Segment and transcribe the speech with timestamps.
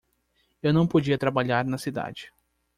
[0.63, 2.33] Eu não podia trabalhar na cidade.